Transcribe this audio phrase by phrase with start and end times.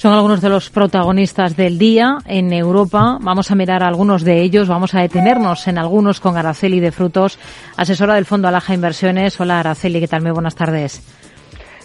[0.00, 3.18] Son algunos de los protagonistas del día en Europa.
[3.20, 7.38] Vamos a mirar algunos de ellos, vamos a detenernos en algunos con Araceli de Frutos,
[7.76, 9.38] asesora del Fondo Alaja Inversiones.
[9.38, 10.22] Hola Araceli, ¿qué tal?
[10.22, 11.02] Muy buenas tardes.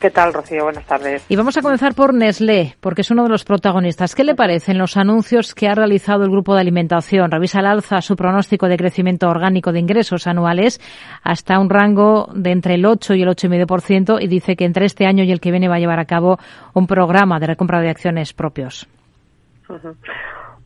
[0.00, 0.64] ¿Qué tal, Rocío?
[0.64, 1.24] Buenas tardes.
[1.28, 4.14] Y vamos a comenzar por Nestlé, porque es uno de los protagonistas.
[4.14, 7.30] ¿Qué le parecen los anuncios que ha realizado el Grupo de Alimentación?
[7.30, 10.80] Revisa al alza su pronóstico de crecimiento orgánico de ingresos anuales
[11.22, 15.06] hasta un rango de entre el 8 y el 8,5% y dice que entre este
[15.06, 16.38] año y el que viene va a llevar a cabo
[16.74, 18.86] un programa de recompra de acciones propios.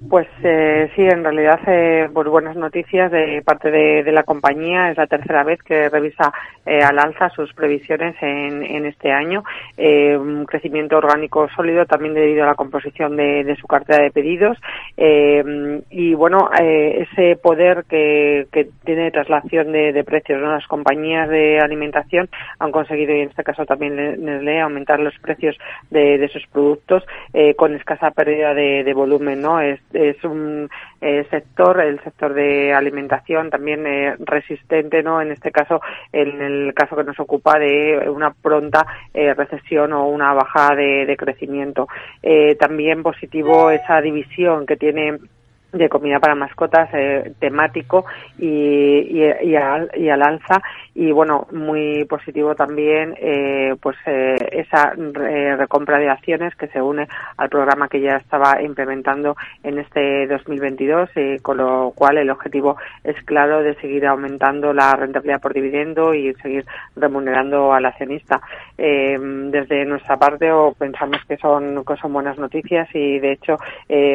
[0.09, 1.61] Pues eh, sí, en realidad,
[2.15, 4.91] pues buenas noticias de parte de, la compañía.
[4.91, 6.33] Es la tercera vez que revisa
[6.65, 9.45] eh, al alza sus previsiones en, en este año.
[9.77, 14.57] Eh, un crecimiento orgánico sólido también debido a la composición de, su cartera de pedidos.
[14.97, 20.41] y bueno, ese poder que, que tiene traslación de, de precios.
[20.41, 25.59] Las compañías de alimentación han conseguido, y en este caso también Nestlé, aumentar los precios
[25.91, 27.05] de, de sus productos
[27.57, 29.43] con escasa pérdida de, de volumen.
[29.43, 29.61] ¿no?
[29.61, 30.69] Es, es un
[31.01, 35.21] eh, sector, el sector de alimentación también eh, resistente, ¿no?
[35.21, 35.81] En este caso,
[36.13, 41.07] en el caso que nos ocupa de una pronta eh, recesión o una bajada de,
[41.07, 41.89] de crecimiento.
[42.59, 45.19] también positivo esa división que tiene
[45.73, 48.05] de comida para mascotas eh, temático
[48.39, 50.63] y, y, y, al, y, al, alza.
[50.95, 54.93] Y bueno muy positivo también eh, pues eh, esa
[55.57, 61.11] recompra de acciones que se une al programa que ya estaba implementando en este 2022
[61.43, 66.35] con lo cual el objetivo es claro de seguir aumentando la rentabilidad por dividendo y
[66.35, 66.65] seguir
[66.97, 68.41] remunerando al accionista.
[68.77, 73.57] Desde nuestra parte pensamos que son que son buenas noticias y de hecho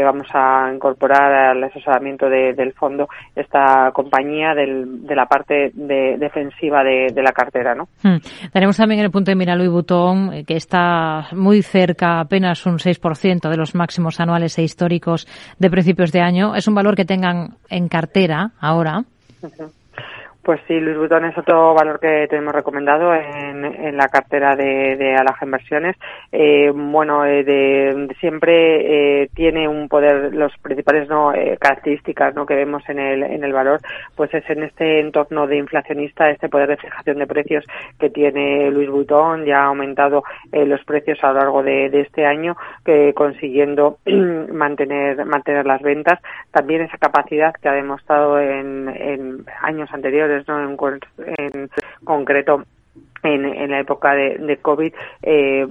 [0.03, 7.21] vamos a incorporar al asesoramiento del fondo esta compañía de la parte de, defensiva de,
[7.21, 7.75] la cartera.
[7.75, 7.87] ¿no?
[8.03, 8.17] Hmm.
[8.51, 12.65] Tenemos también en el punto de mira Louis Vuitton, eh, que está muy cerca, apenas
[12.65, 15.27] un 6% de los máximos anuales e históricos
[15.59, 16.55] de principios de año.
[16.55, 19.03] ¿Es un valor que tengan en cartera ahora?
[20.45, 25.15] Pues sí, Luis Butón es otro valor que tenemos recomendado en, la cartera de, de
[25.15, 25.95] Alaja Inversiones.
[26.31, 32.45] Eh, bueno, eh, de, siempre eh, tiene un poder, los principales no eh, características ¿no?
[32.45, 33.79] que vemos en el, en el valor,
[34.15, 37.65] pues es en este entorno de inflacionista, este poder de fijación de precios
[37.97, 42.55] que tiene Luis Butón, ya ha aumentado los precios a lo largo de, este año,
[43.15, 46.19] consiguiendo mantener, mantener las ventas.
[46.51, 50.77] También esa capacidad que ha demostrado en años anteriores en,
[51.17, 51.69] en
[52.03, 52.63] concreto
[53.25, 55.67] en, en la época de, COVID, eh,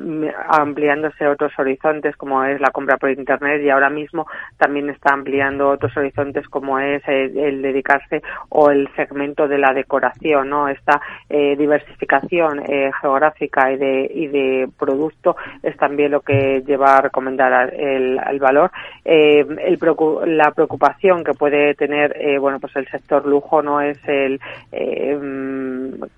[0.49, 4.27] ampliándose otros horizontes como es la compra por Internet y ahora mismo
[4.57, 10.51] también está ampliando otros horizontes como es el, dedicarse o el segmento de la decoración,
[10.51, 10.69] ¿no?
[10.69, 16.97] Esta eh, diversificación eh, geográfica y de, y de producto es también lo que lleva
[16.97, 18.71] a recomendar el, el valor.
[19.05, 19.79] Eh, el
[20.27, 24.41] la preocupación que puede tener, eh, bueno, pues el sector lujo no es el
[24.73, 25.19] eh,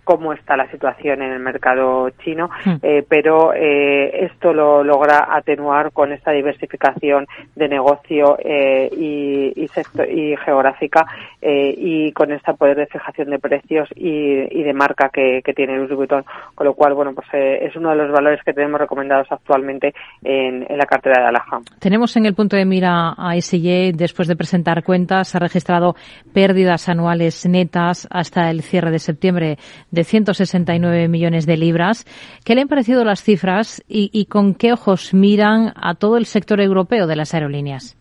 [0.04, 2.76] cómo está la situación en el mercado chino, hmm.
[2.82, 9.70] eh, pero eh, esto lo logra atenuar con esta diversificación de negocio eh, y, y,
[10.08, 11.06] y, geográfica
[11.42, 16.24] y con este poder de fijación de precios y, de marca que, tiene Louis Vuitton,
[16.54, 20.66] con lo cual, bueno, pues es uno de los valores que tenemos recomendados actualmente en,
[20.76, 21.60] la cartera de Alaja.
[21.78, 25.94] Tenemos en el punto de mira a SJ, después de presentar cuentas, ha registrado
[26.32, 29.56] pérdidas anuales netas hasta el cierre de septiembre
[29.90, 31.15] de 169 millones
[31.46, 32.06] de libras.
[32.44, 36.26] ¿Qué le han parecido las cifras y, y con qué ojos miran a todo el
[36.26, 37.96] sector europeo de las aerolíneas?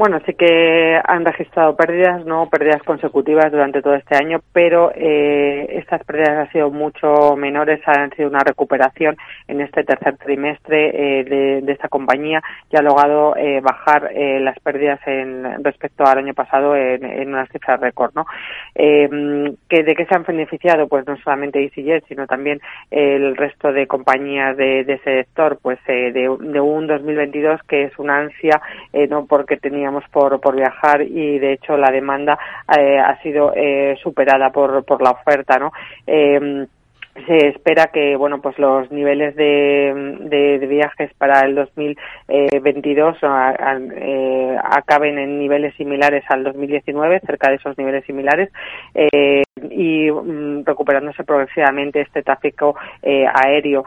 [0.00, 5.66] Bueno, sí que han registrado pérdidas, no pérdidas consecutivas durante todo este año, pero eh,
[5.78, 11.24] estas pérdidas han sido mucho menores, han sido una recuperación en este tercer trimestre eh,
[11.62, 12.40] de, esta compañía
[12.72, 17.28] y ha logrado eh, bajar eh, las pérdidas en, respecto al año pasado en, en
[17.28, 18.24] unas cifras récord, ¿no?
[18.74, 19.06] Eh,
[19.68, 20.88] que ¿De qué se han beneficiado?
[20.88, 22.58] Pues no solamente EasyJet, sino también
[22.90, 27.98] el resto de compañías de, de ese sector, pues de, de, un 2022 que es
[27.98, 28.62] una ansia,
[29.10, 32.38] no porque tenía por, por viajar y de hecho la demanda
[32.78, 35.72] eh, ha sido eh, superada por, por la oferta, ¿no?
[36.06, 36.66] Eh,
[37.26, 43.16] se espera que bueno pues los niveles de, de, viajes para el 2022
[43.96, 48.50] eh, acaben en niveles similares al 2019 cerca de esos niveles similares
[48.94, 53.84] eh, y mm, recuperándose progresivamente este tráfico eh, aéreo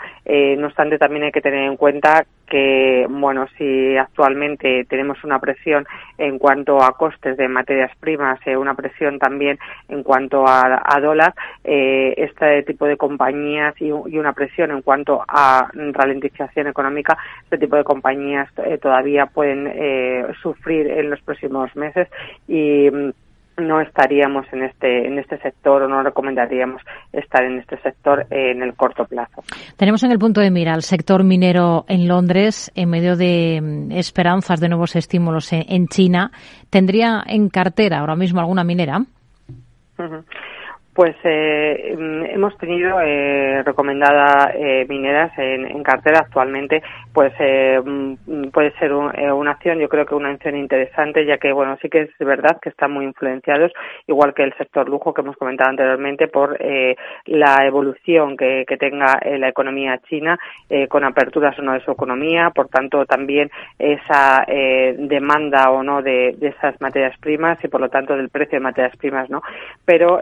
[0.58, 5.86] no obstante también hay que tener en cuenta que, bueno, si actualmente tenemos una presión
[6.18, 9.58] en cuanto a costes de materias primas, eh, una presión también
[9.90, 15.70] en cuanto a, dólar, eh, este tipo de compañías y, una presión en cuanto a
[15.74, 22.08] ralentización económica, este tipo de compañías eh, todavía pueden sufrir en los próximos meses
[22.48, 23.12] y mm,
[23.58, 28.64] no estaríamos en este en este sector o no recomendaríamos estar en este sector en
[28.64, 29.44] el corto plazo.
[29.78, 33.92] Tenemos en el punto de mira al sector minero en Londres en medio de mm,
[33.92, 36.32] esperanzas de nuevos estímulos en, China.
[36.70, 39.00] ¿Tendría en cartera ahora mismo alguna minera?
[40.94, 48.50] Pues eh, mm, hemos tenido eh, recomendadas eh, mineras en, cartera actualmente, pues eh, mm,
[48.52, 51.90] puede ser eh, una acción, yo creo que una acción interesante, ya que bueno sí
[51.90, 53.72] que es verdad que están muy influenciados,
[54.06, 56.58] igual que el sector lujo que hemos comentado anteriormente, por
[57.26, 60.38] la evolución que, que tenga la economía china
[60.90, 63.50] con aperturas o no de su economía, por tanto también
[63.80, 68.58] esa demanda o no de, de, esas materias primas y por lo tanto del precio
[68.58, 69.42] de materias primas, ¿no?
[69.86, 70.22] Pero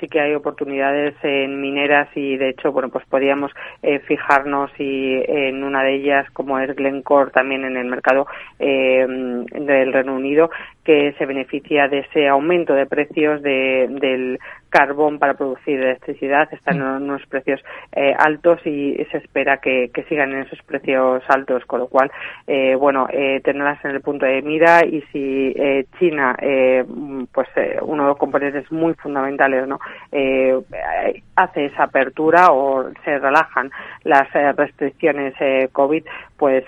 [0.00, 3.52] sí que hay oportunidades en mineras y de hecho, bueno, pues podríamos
[3.82, 8.26] eh, fijarnos y en una de ellas como es Glencore también en el mercado
[8.58, 10.50] eh, del Reino Unido
[10.84, 14.38] que se beneficia de ese aumento de precios de, del
[14.70, 16.82] carbón para producir electricidad están mm.
[16.82, 17.60] en unos precios
[17.92, 22.10] eh, altos y se espera que, sigan en esos precios altos, con lo cual,
[22.46, 26.34] eh, bueno, eh, tenerlas en el punto de mira y si eh, China,
[27.32, 27.48] pues
[27.82, 29.78] uno de los componentes muy fundamentales, ¿no?
[31.36, 33.70] hace esa apertura o se relajan
[34.04, 35.34] las restricciones
[35.72, 36.04] COVID,
[36.36, 36.64] pues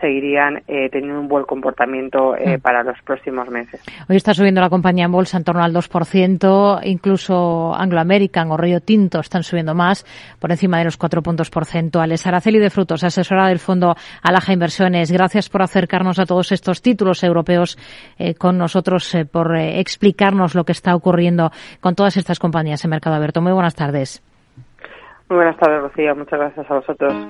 [0.00, 2.60] seguirían teniendo un buen comportamiento mm.
[2.60, 3.80] para los próximos meses.
[4.08, 8.50] Hoy está subiendo la compañía en bolsa en torno al 2%, incluso incluso Anglo American
[8.50, 10.04] o Río Tinto están subiendo más,
[10.40, 12.26] por encima de los cuatro puntos porcentuales.
[12.26, 17.22] Araceli de Frutos, asesora del fondo Alaja Inversiones, gracias por acercarnos a todos estos títulos
[17.22, 17.78] europeos
[18.18, 22.84] eh, con nosotros, eh, por eh, explicarnos lo que está ocurriendo con todas estas compañías
[22.84, 23.40] en mercado abierto.
[23.40, 24.20] Muy buenas tardes.
[25.28, 26.16] Muy buenas tardes, Rocío.
[26.16, 27.14] Muchas gracias a vosotros.